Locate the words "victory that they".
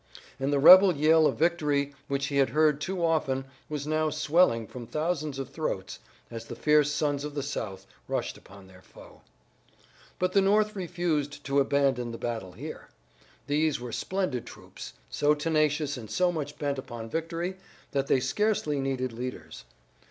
17.07-18.19